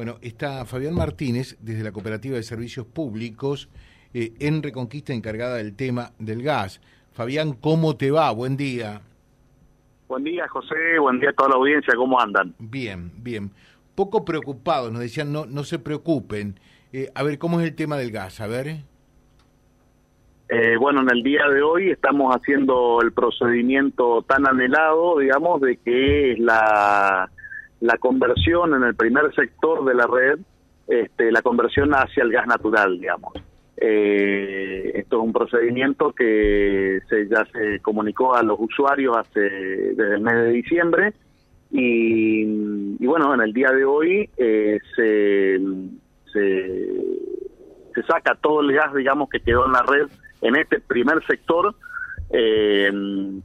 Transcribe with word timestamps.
Bueno, 0.00 0.16
está 0.22 0.64
Fabián 0.64 0.94
Martínez 0.94 1.58
desde 1.60 1.84
la 1.84 1.92
Cooperativa 1.92 2.34
de 2.34 2.42
Servicios 2.42 2.86
Públicos 2.86 3.68
eh, 4.14 4.32
en 4.40 4.62
Reconquista 4.62 5.12
encargada 5.12 5.56
del 5.58 5.76
tema 5.76 6.12
del 6.18 6.42
gas. 6.42 6.80
Fabián, 7.12 7.52
¿cómo 7.52 7.98
te 7.98 8.10
va? 8.10 8.30
Buen 8.30 8.56
día. 8.56 9.02
Buen 10.08 10.24
día, 10.24 10.48
José. 10.48 10.98
Buen 10.98 11.20
día 11.20 11.28
a 11.28 11.32
toda 11.34 11.50
la 11.50 11.56
audiencia. 11.56 11.92
¿Cómo 11.96 12.18
andan? 12.18 12.54
Bien, 12.58 13.12
bien. 13.18 13.50
Poco 13.94 14.24
preocupados, 14.24 14.90
nos 14.90 15.02
decían, 15.02 15.34
no, 15.34 15.44
no 15.44 15.64
se 15.64 15.78
preocupen. 15.78 16.58
Eh, 16.94 17.10
a 17.14 17.22
ver, 17.22 17.38
¿cómo 17.38 17.60
es 17.60 17.66
el 17.66 17.74
tema 17.74 17.98
del 17.98 18.10
gas? 18.10 18.40
A 18.40 18.46
ver. 18.46 18.68
Eh, 20.48 20.76
bueno, 20.78 21.02
en 21.02 21.10
el 21.10 21.22
día 21.22 21.46
de 21.46 21.60
hoy 21.60 21.90
estamos 21.90 22.34
haciendo 22.34 23.02
el 23.02 23.12
procedimiento 23.12 24.22
tan 24.22 24.48
anhelado, 24.48 25.18
digamos, 25.18 25.60
de 25.60 25.76
que 25.76 26.32
es 26.32 26.38
la 26.38 27.30
la 27.80 27.96
conversión 27.98 28.74
en 28.74 28.84
el 28.84 28.94
primer 28.94 29.34
sector 29.34 29.84
de 29.84 29.94
la 29.94 30.06
red, 30.06 30.38
este, 30.86 31.32
la 31.32 31.42
conversión 31.42 31.92
hacia 31.92 32.22
el 32.22 32.32
gas 32.32 32.46
natural, 32.46 32.98
digamos. 32.98 33.32
Eh, 33.82 34.92
esto 34.94 35.16
es 35.16 35.22
un 35.24 35.32
procedimiento 35.32 36.12
que 36.12 37.00
se, 37.08 37.28
ya 37.28 37.46
se 37.46 37.80
comunicó 37.80 38.34
a 38.34 38.42
los 38.42 38.58
usuarios 38.60 39.16
hace 39.16 39.40
desde 39.40 40.16
el 40.16 40.20
mes 40.20 40.34
de 40.34 40.50
diciembre 40.50 41.14
y, 41.70 43.06
bueno, 43.06 43.32
en 43.32 43.40
el 43.40 43.52
día 43.52 43.70
de 43.70 43.84
hoy 43.84 44.28
eh, 44.36 44.80
se, 44.96 45.60
se, 46.32 48.02
saca 48.06 48.34
todo 48.34 48.60
el 48.60 48.72
gas, 48.72 48.92
digamos, 48.94 49.30
que 49.30 49.40
quedó 49.40 49.66
en 49.66 49.72
la 49.72 49.82
red 49.82 50.08
en 50.42 50.56
este 50.56 50.80
primer 50.80 51.24
sector 51.26 51.74
eh, 52.30 52.90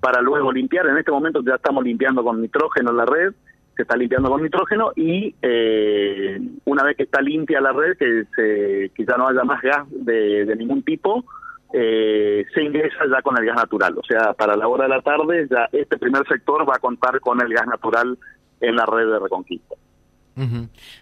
para 0.00 0.20
luego 0.20 0.52
limpiar. 0.52 0.86
En 0.86 0.98
este 0.98 1.10
momento 1.10 1.42
ya 1.42 1.54
estamos 1.54 1.82
limpiando 1.82 2.22
con 2.22 2.42
nitrógeno 2.42 2.92
la 2.92 3.06
red 3.06 3.32
se 3.80 3.82
está 3.84 3.96
limpiando 3.96 4.28
con 4.28 4.42
nitrógeno 4.42 4.92
y 4.94 5.34
eh, 5.40 6.38
una 6.66 6.84
vez 6.84 6.98
que 6.98 7.04
está 7.04 7.22
limpia 7.22 7.62
la 7.62 7.72
red, 7.72 7.96
que, 7.96 8.24
se, 8.36 8.90
que 8.94 9.06
ya 9.06 9.16
no 9.16 9.26
haya 9.26 9.42
más 9.42 9.62
gas 9.62 9.86
de, 9.90 10.54
ningún 10.54 10.82
tipo, 10.82 11.24
eh, 11.72 12.44
se 12.52 12.62
ingresa 12.62 12.98
ya 13.10 13.22
con 13.22 13.38
el 13.38 13.46
gas 13.46 13.56
natural. 13.56 13.96
O 13.96 14.02
sea, 14.02 14.34
para 14.34 14.54
la 14.54 14.68
hora 14.68 14.84
de 14.84 14.90
la 14.90 15.00
tarde 15.00 15.48
ya 15.50 15.66
este 15.72 15.96
primer 15.96 16.28
sector 16.28 16.68
va 16.68 16.76
a 16.76 16.78
contar 16.78 17.20
con 17.20 17.40
el 17.40 17.50
gas 17.54 17.66
natural 17.66 18.18
en 18.60 18.76
la 18.76 18.84
red 18.84 19.10
de 19.10 19.18
Reconquista. 19.18 19.76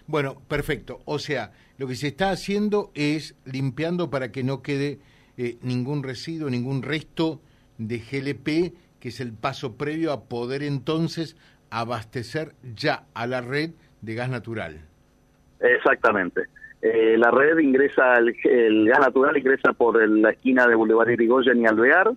Bueno, 0.07 0.35
perfecto. 0.47 0.99
O 1.05 1.19
sea, 1.19 1.51
lo 1.77 1.87
que 1.87 1.95
se 1.95 2.07
está 2.07 2.31
haciendo 2.31 2.91
es 2.93 3.35
limpiando 3.45 4.09
para 4.09 4.31
que 4.31 4.43
no 4.43 4.61
quede 4.61 4.99
eh, 5.37 5.57
ningún 5.61 6.03
residuo, 6.03 6.49
ningún 6.49 6.81
resto 6.81 7.41
de 7.77 7.99
GLP, 7.99 8.73
que 8.99 9.09
es 9.09 9.19
el 9.19 9.33
paso 9.33 9.75
previo 9.75 10.11
a 10.13 10.25
poder 10.25 10.63
entonces 10.63 11.35
abastecer 11.69 12.53
ya 12.75 13.03
a 13.13 13.27
la 13.27 13.41
red 13.41 13.71
de 14.01 14.15
gas 14.15 14.29
natural. 14.29 14.79
Exactamente. 15.59 16.43
Eh, 16.81 17.17
la 17.17 17.31
red 17.31 17.57
ingresa, 17.59 18.15
el, 18.17 18.87
gas 18.87 18.99
natural 18.99 19.37
ingresa 19.37 19.73
por 19.73 20.07
la 20.07 20.31
esquina 20.31 20.65
de 20.67 20.75
Boulevard 20.75 21.09
Irigoyen 21.09 21.61
y 21.61 21.65
Alvear. 21.65 22.11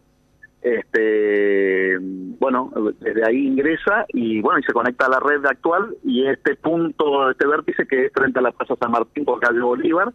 Este, 0.62 1.98
bueno, 1.98 2.70
desde 3.00 3.27
ahí 3.27 3.48
ingresa 3.48 4.06
y 4.08 4.41
bueno, 4.41 4.61
y 4.61 4.62
se 4.62 4.73
conecta 4.73 5.06
a 5.06 5.11
la 5.11 5.19
red 5.19 5.45
actual 5.45 5.97
y 6.05 6.25
este 6.28 6.55
punto, 6.55 7.33
este 7.33 7.48
vértice 7.48 7.84
que 7.84 8.06
es 8.06 8.12
frente 8.12 8.39
a 8.39 8.42
la 8.42 8.53
Plaza 8.53 8.77
San 8.77 8.92
Martín 8.92 9.25
por 9.25 9.41
calle 9.41 9.58
Bolívar, 9.58 10.12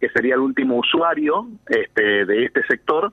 que 0.00 0.08
sería 0.10 0.34
el 0.34 0.40
último 0.40 0.76
usuario 0.76 1.48
este, 1.66 2.24
de 2.26 2.44
este 2.44 2.62
sector, 2.68 3.12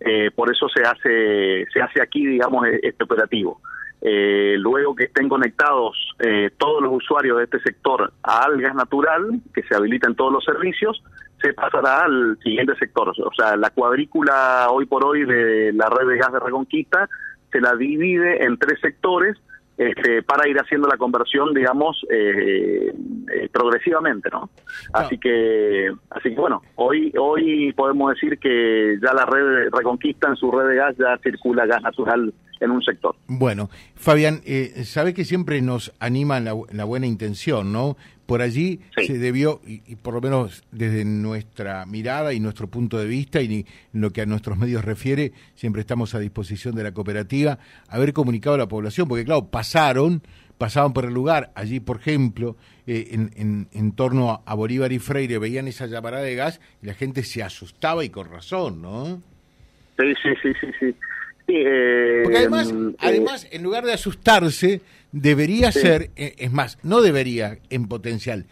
eh, 0.00 0.30
por 0.34 0.50
eso 0.50 0.68
se 0.68 0.82
hace, 0.82 1.66
se 1.72 1.80
hace 1.80 2.02
aquí, 2.02 2.26
digamos, 2.26 2.66
e-, 2.66 2.80
este 2.82 3.04
operativo. 3.04 3.62
Eh, 4.02 4.56
luego 4.58 4.94
que 4.94 5.04
estén 5.04 5.28
conectados 5.28 5.96
eh, 6.18 6.50
todos 6.58 6.82
los 6.82 6.92
usuarios 6.92 7.38
de 7.38 7.44
este 7.44 7.60
sector 7.60 8.12
al 8.22 8.60
gas 8.60 8.74
natural, 8.74 9.40
que 9.54 9.62
se 9.62 9.74
habiliten 9.74 10.14
todos 10.14 10.32
los 10.32 10.44
servicios, 10.44 11.02
se 11.40 11.52
pasará 11.54 12.02
al 12.04 12.38
siguiente 12.42 12.74
sector. 12.76 13.08
O 13.08 13.34
sea, 13.36 13.56
la 13.56 13.70
cuadrícula 13.70 14.68
hoy 14.70 14.86
por 14.86 15.04
hoy 15.04 15.24
de 15.24 15.72
la 15.72 15.88
red 15.88 16.08
de 16.08 16.18
gas 16.18 16.32
de 16.32 16.40
Reconquista 16.40 17.08
se 17.50 17.60
la 17.60 17.74
divide 17.74 18.44
en 18.44 18.58
tres 18.58 18.80
sectores 18.80 19.36
este, 19.76 20.22
para 20.22 20.48
ir 20.48 20.56
haciendo 20.58 20.88
la 20.88 20.96
conversión, 20.96 21.52
digamos, 21.52 22.04
eh, 22.10 22.92
eh, 23.32 23.48
progresivamente, 23.52 24.30
¿no? 24.30 24.48
Así 24.92 25.18
que, 25.18 25.92
así 26.10 26.30
que 26.30 26.40
bueno, 26.40 26.62
hoy 26.76 27.12
hoy 27.18 27.72
podemos 27.72 28.14
decir 28.14 28.38
que 28.38 28.98
ya 29.02 29.12
la 29.12 29.26
red 29.26 29.70
Reconquista 29.70 30.28
en 30.28 30.36
su 30.36 30.50
red 30.50 30.68
de 30.68 30.76
gas 30.76 30.96
ya 30.98 31.18
circula 31.22 31.66
gas 31.66 31.82
natural 31.82 32.32
en 32.60 32.70
un 32.70 32.82
sector. 32.82 33.14
Bueno, 33.26 33.68
Fabián, 33.94 34.40
eh, 34.46 34.84
sabe 34.84 35.12
que 35.12 35.24
siempre 35.24 35.60
nos 35.60 35.92
anima 36.00 36.40
la, 36.40 36.54
la 36.72 36.84
buena 36.84 37.06
intención, 37.06 37.72
¿no? 37.72 37.96
Por 38.26 38.42
allí 38.42 38.80
se 38.96 39.18
debió, 39.18 39.60
y, 39.64 39.96
por 39.96 40.14
lo 40.14 40.20
menos 40.20 40.64
desde 40.72 41.04
nuestra 41.04 41.86
mirada 41.86 42.32
y 42.32 42.40
nuestro 42.40 42.68
punto 42.68 42.98
de 42.98 43.06
vista 43.06 43.40
y 43.40 43.66
en 43.94 44.00
lo 44.00 44.10
que 44.10 44.22
a 44.22 44.26
nuestros 44.26 44.58
medios 44.58 44.84
refiere, 44.84 45.32
siempre 45.54 45.80
estamos 45.80 46.14
a 46.14 46.18
disposición 46.18 46.74
de 46.74 46.82
la 46.82 46.92
cooperativa, 46.92 47.58
haber 47.88 48.12
comunicado 48.12 48.54
a 48.54 48.58
la 48.58 48.68
población, 48.68 49.06
porque 49.06 49.24
claro, 49.24 49.46
pasaron, 49.46 50.22
pasaban 50.58 50.92
por 50.92 51.04
el 51.04 51.14
lugar, 51.14 51.52
allí 51.54 51.80
por 51.80 51.98
ejemplo, 51.98 52.56
eh, 52.86 53.08
en, 53.12 53.68
en, 53.72 53.92
torno 53.92 54.42
a, 54.44 54.54
Bolívar 54.54 54.92
y 54.92 54.98
Freire, 54.98 55.38
veían 55.38 55.68
esa 55.68 55.86
llamarada 55.86 56.24
de 56.24 56.34
gas 56.34 56.60
y 56.82 56.86
la 56.86 56.94
gente 56.94 57.22
se 57.22 57.42
asustaba 57.42 58.04
y 58.04 58.10
con 58.10 58.30
razón, 58.30 58.82
¿no? 58.82 59.22
Sí, 59.98 60.14
sí, 60.22 60.30
sí, 60.42 60.52
sí, 60.60 60.66
sí. 60.78 60.94
Eh, 61.48 62.15
porque 62.26 62.38
además, 62.38 62.72
eh, 62.72 62.96
además, 62.98 63.48
en 63.50 63.62
lugar 63.62 63.84
de 63.84 63.92
asustarse, 63.92 64.80
debería 65.12 65.72
ser, 65.72 66.10
eh, 66.16 66.34
es 66.38 66.52
más, 66.52 66.78
no 66.82 67.00
debería 67.00 67.58
en 67.70 67.88
potencial, 67.88 68.46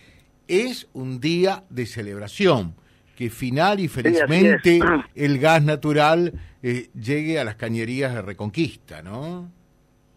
es 0.48 0.88
un 0.92 1.20
día 1.20 1.64
de 1.70 1.86
celebración, 1.86 2.74
que 3.16 3.30
final 3.30 3.80
y 3.80 3.88
felizmente 3.88 4.80
el 5.14 5.38
gas 5.38 5.62
natural 5.62 6.32
llegue 6.62 7.38
a 7.38 7.44
las 7.44 7.56
cañerías 7.56 8.14
de 8.14 8.22
Reconquista, 8.22 9.02
¿no? 9.02 9.50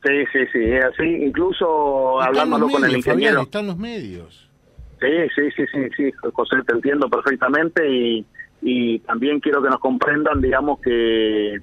Sí, 0.04 0.14
sí, 0.32 0.40
sí, 0.54 0.60
es 0.64 0.86
así, 0.86 1.04
incluso 1.04 2.22
hablándolo 2.22 2.70
con 2.70 2.86
el 2.86 2.96
ingeniero. 2.96 3.42
están 3.42 3.68
los 3.68 3.78
medios. 3.78 4.50
Sí, 5.00 5.08
sí, 5.36 5.52
sí, 5.56 5.64
sí, 5.72 5.90
sí, 5.96 6.12
José, 6.34 6.58
te 6.66 6.74
entiendo 6.74 7.10
perfectamente 7.10 7.88
y, 7.90 8.26
y 8.62 9.00
también 9.00 9.40
quiero 9.40 9.62
que 9.62 9.70
nos 9.70 9.80
comprendan, 9.80 10.42
digamos, 10.42 10.80
que 10.82 11.58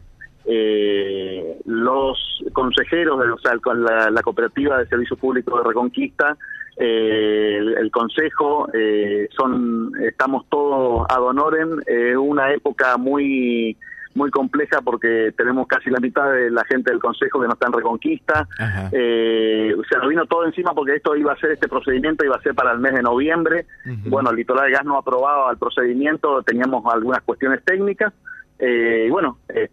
eh, 0.47 1.59
los 1.65 2.43
consejeros, 2.53 3.21
de, 3.21 3.31
o 3.31 3.38
sea, 3.38 3.56
con 3.59 3.82
la, 3.82 4.22
cooperativa 4.22 4.78
de 4.78 4.87
servicios 4.87 5.19
públicos 5.19 5.59
de 5.59 5.69
Reconquista, 5.69 6.37
eh, 6.77 7.59
el, 7.78 7.91
consejo, 7.91 8.69
eh, 8.75 9.28
son, 9.37 9.93
estamos 10.03 10.47
todos 10.49 11.06
ad 11.09 11.22
honorem, 11.22 11.81
eh, 11.87 12.16
una 12.16 12.53
época 12.53 12.97
muy 12.97 13.77
muy 14.15 14.31
compleja 14.31 14.81
porque 14.81 15.33
tenemos 15.37 15.66
casi 15.66 15.91
la 15.91 15.99
mitad 15.99 16.33
de 16.33 16.50
la 16.50 16.65
gente 16.65 16.91
del 16.91 17.00
Consejo 17.00 17.41
que 17.41 17.47
no 17.47 17.54
está 17.54 17.66
en 17.66 17.72
Reconquista. 17.72 18.49
Eh, 18.93 19.75
se 19.91 19.99
nos 19.99 20.09
vino 20.09 20.25
todo 20.27 20.47
encima 20.47 20.72
porque 20.72 20.97
esto 20.97 21.16
iba 21.16 21.33
a 21.33 21.37
ser, 21.37 21.53
este 21.53 21.69
procedimiento 21.69 22.25
iba 22.25 22.37
a 22.37 22.43
ser 22.43 22.54
para 22.54 22.72
el 22.72 22.78
mes 22.78 22.94
de 22.94 23.03
noviembre. 23.03 23.66
Bueno, 24.06 24.31
el 24.31 24.37
Litoral 24.37 24.66
de 24.66 24.72
Gas 24.72 24.84
no 24.84 24.97
aprobaba 24.97 25.50
el 25.50 25.59
procedimiento, 25.59 26.43
teníamos 26.43 26.84
algunas 26.93 27.22
cuestiones 27.22 27.62
técnicas. 27.65 28.12
Eh, 28.59 29.09
bueno, 29.10 29.38
este, 29.49 29.63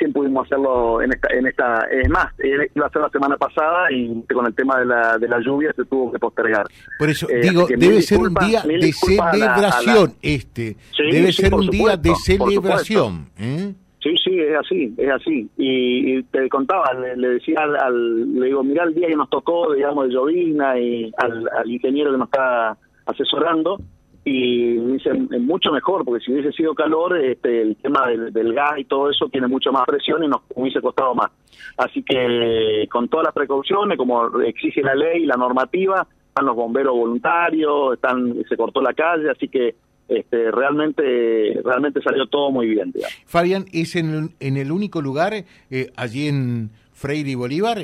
recién 0.00 0.12
pudimos 0.12 0.46
hacerlo 0.46 1.02
en 1.02 1.12
esta, 1.12 1.28
en 1.34 1.46
esta, 1.46 1.86
es 1.90 2.08
más, 2.08 2.32
iba 2.74 2.86
a 2.86 2.90
ser 2.90 3.02
la 3.02 3.10
semana 3.10 3.36
pasada 3.36 3.92
y 3.92 4.22
con 4.32 4.46
el 4.46 4.54
tema 4.54 4.78
de 4.78 4.86
la, 4.86 5.18
de 5.18 5.28
la 5.28 5.40
lluvia 5.40 5.72
se 5.74 5.84
tuvo 5.84 6.10
que 6.10 6.18
postergar. 6.18 6.66
Por 6.98 7.10
eso, 7.10 7.28
eh, 7.28 7.40
digo, 7.42 7.66
debe 7.68 8.00
ser 8.00 8.18
un 8.18 8.34
día 8.34 8.62
de 8.62 8.92
celebración 8.92 10.14
este, 10.22 10.76
debe 10.98 11.32
ser 11.32 11.54
un 11.54 11.68
día 11.68 11.96
de 11.96 12.14
celebración. 12.16 13.28
¿eh? 13.38 13.74
Sí, 14.02 14.14
sí, 14.24 14.40
es 14.40 14.56
así, 14.58 14.94
es 14.96 15.10
así. 15.10 15.50
Y, 15.58 16.22
te 16.24 16.48
contaba, 16.48 16.94
le, 16.94 17.28
decía 17.28 17.58
al, 17.60 18.32
le 18.34 18.46
digo, 18.46 18.64
mira 18.64 18.84
el 18.84 18.94
día 18.94 19.08
que 19.08 19.16
nos 19.16 19.28
tocó, 19.28 19.74
digamos, 19.74 20.08
de 20.08 20.14
llovina 20.14 20.78
y 20.78 21.12
al, 21.18 21.46
al 21.58 21.70
ingeniero 21.70 22.10
que 22.10 22.16
nos 22.16 22.28
está 22.28 22.78
asesorando, 23.04 23.78
y 24.24 24.76
dice 24.76 25.14
mucho 25.14 25.72
mejor 25.72 26.04
porque 26.04 26.24
si 26.24 26.32
hubiese 26.32 26.52
sido 26.52 26.74
calor 26.74 27.16
este 27.18 27.62
el 27.62 27.76
tema 27.76 28.06
del, 28.08 28.52
gas 28.52 28.78
y 28.78 28.84
todo 28.84 29.10
eso 29.10 29.28
tiene 29.28 29.48
mucho 29.48 29.72
más 29.72 29.84
presión 29.86 30.22
y 30.22 30.28
nos 30.28 30.42
hubiese 30.54 30.80
costado 30.80 31.14
más. 31.14 31.30
Así 31.76 32.02
que 32.02 32.86
con 32.90 33.08
todas 33.08 33.24
las 33.24 33.34
precauciones 33.34 33.96
como 33.96 34.40
exige 34.42 34.82
la 34.82 34.94
ley 34.94 35.22
y 35.22 35.26
la 35.26 35.36
normativa 35.36 36.06
están 36.28 36.46
los 36.46 36.54
bomberos 36.54 36.94
voluntarios 36.94 37.94
están 37.94 38.34
se 38.48 38.56
cortó 38.56 38.80
la 38.80 38.92
calle 38.92 39.30
así 39.30 39.48
que 39.48 39.74
este, 40.08 40.50
realmente 40.50 41.60
realmente 41.64 42.00
salió 42.02 42.26
todo 42.26 42.50
muy 42.50 42.68
bien 42.68 42.92
Fabián 43.26 43.64
es 43.72 43.96
en, 43.96 44.30
en 44.38 44.56
el 44.56 44.70
único 44.70 45.02
lugar 45.02 45.32
eh, 45.34 45.90
allí 45.96 46.28
en 46.28 46.70
Freire 46.92 47.30
y 47.30 47.34
Bolívar 47.34 47.78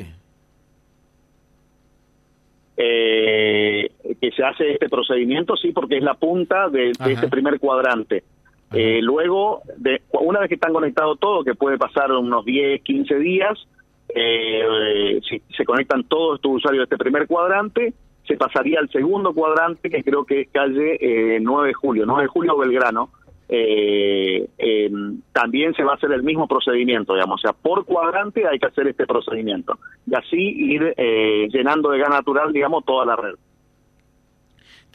eh, 2.77 3.91
que 4.21 4.31
se 4.31 4.45
hace 4.45 4.73
este 4.73 4.89
procedimiento, 4.89 5.57
sí, 5.57 5.73
porque 5.73 5.99
es 5.99 6.03
la 6.03 6.15
punta 6.15 6.69
de, 6.69 6.91
este 6.91 7.29
primer 7.29 7.59
cuadrante. 7.59 8.25
Eh, 8.73 9.01
luego, 9.03 9.63
de, 9.77 10.03
una 10.21 10.41
vez 10.41 10.49
que 10.49 10.57
están 10.57 10.73
conectados 10.73 11.19
todos, 11.21 11.45
que 11.45 11.55
puede 11.55 11.79
pasar 11.79 12.11
unos 12.13 12.45
10, 12.45 12.83
15 12.83 13.19
días, 13.19 13.69
eh, 14.15 15.21
si 15.29 15.43
se 15.57 15.65
conectan 15.65 16.05
todos 16.05 16.37
estos 16.37 16.57
usuarios 16.57 16.83
de 16.83 16.95
este 16.95 17.03
primer 17.03 17.27
cuadrante, 17.27 17.93
se 18.27 18.37
pasaría 18.37 18.81
al 18.81 18.91
segundo 18.91 19.33
cuadrante, 19.33 19.89
que 19.89 20.03
creo 20.03 20.25
que 20.25 20.43
es 20.43 20.49
calle 20.51 21.39
9 21.41 21.69
de 21.69 21.75
julio, 21.75 22.05
9 22.07 22.23
de 22.23 22.29
julio 22.29 22.59
Belgrano, 22.59 23.11
eh, 23.49 24.49
eh, 24.59 24.91
también 25.33 25.73
se 25.75 25.85
va 25.85 25.93
a 25.93 25.95
hacer 25.95 26.11
el 26.11 26.25
mismo 26.25 26.49
procedimiento, 26.49 27.15
digamos, 27.15 27.41
o 27.41 27.43
sea, 27.43 27.53
por 27.53 27.85
cuadrante 27.85 28.47
hay 28.47 28.59
que 28.59 28.67
hacer 28.67 28.89
este 28.89 29.07
procedimiento 29.07 29.79
y 30.05 30.17
así 30.17 30.37
ir 30.37 30.95
eh, 30.97 31.47
llenando 31.53 31.91
de 31.91 31.99
gas 31.99 32.11
natural, 32.11 32.53
digamos, 32.53 32.85
toda 32.85 33.07
la 33.07 33.15
red. 33.15 33.35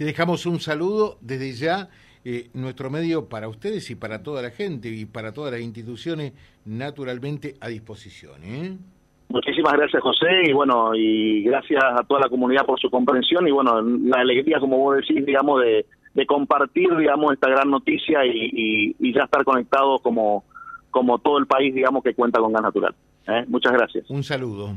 Te 0.01 0.06
dejamos 0.06 0.48
un 0.48 0.59
saludo 0.59 1.19
desde 1.21 1.51
ya, 1.51 1.89
eh, 2.25 2.50
nuestro 2.56 2.89
medio 2.89 3.30
para 3.30 3.48
ustedes 3.48 3.88
y 3.92 3.95
para 3.95 4.24
toda 4.24 4.42
la 4.42 4.50
gente 4.50 4.89
y 4.89 5.06
para 5.06 5.31
todas 5.31 5.51
las 5.51 5.62
instituciones 5.62 6.33
naturalmente 6.65 7.53
a 7.62 7.68
disposición. 7.68 8.44
¿eh? 8.44 8.77
Muchísimas 9.30 9.74
gracias, 9.74 10.01
José, 10.01 10.25
y 10.45 10.53
bueno, 10.53 10.95
y 10.95 11.44
gracias 11.44 11.83
a 11.83 12.03
toda 12.03 12.21
la 12.21 12.30
comunidad 12.30 12.65
por 12.65 12.80
su 12.80 12.89
comprensión 12.89 13.48
y 13.48 13.51
bueno, 13.51 13.80
la 13.80 14.21
alegría, 14.21 14.59
como 14.59 14.80
vos 14.80 14.98
decís, 14.98 15.24
digamos, 15.24 15.62
de 15.62 15.86
de 16.15 16.25
compartir, 16.25 16.89
digamos, 16.98 17.33
esta 17.33 17.51
gran 17.51 17.69
noticia 17.69 18.25
y, 18.25 18.95
ya 19.13 19.25
estar 19.25 19.44
conectados 19.44 20.01
como, 20.01 20.45
como 20.89 21.19
todo 21.19 21.38
el 21.38 21.45
país, 21.45 21.75
digamos, 21.75 22.03
que 22.03 22.15
cuenta 22.15 22.39
con 22.39 22.51
gas 22.51 22.63
natural. 22.63 22.95
¿eh? 23.27 23.45
Muchas 23.48 23.71
gracias. 23.71 24.09
Un 24.09 24.24
saludo. 24.24 24.74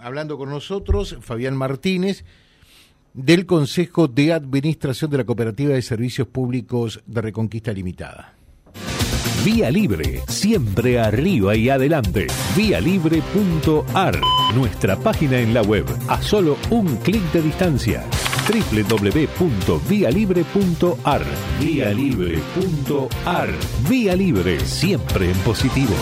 Hablando 0.00 0.38
con 0.38 0.48
nosotros, 0.48 1.18
Fabián 1.22 1.56
Martínez, 1.56 2.24
del 3.14 3.46
Consejo 3.46 4.08
de 4.08 4.32
Administración 4.32 5.10
de 5.10 5.18
la 5.18 5.24
Cooperativa 5.24 5.74
de 5.74 5.82
Servicios 5.82 6.28
Públicos 6.28 7.02
de 7.06 7.20
Reconquista 7.20 7.72
Limitada. 7.72 8.34
Vía 9.44 9.70
Libre, 9.70 10.22
siempre 10.28 10.98
arriba 11.00 11.56
y 11.56 11.68
adelante. 11.68 12.28
Vialibre.ar, 12.56 14.20
nuestra 14.54 14.96
página 14.96 15.40
en 15.40 15.52
la 15.52 15.62
web, 15.62 15.84
a 16.08 16.22
solo 16.22 16.56
un 16.70 16.96
clic 16.98 17.22
de 17.32 17.42
distancia 17.42 18.04
www.vialibre.ar. 18.42 21.22
Vía 21.60 21.92
Libre.ar. 21.92 23.50
Vía 23.88 24.16
Libre, 24.16 24.58
siempre 24.60 25.30
en 25.30 25.38
positivo. 25.38 25.94